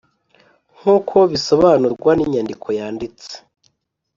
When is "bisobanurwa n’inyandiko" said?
1.31-2.67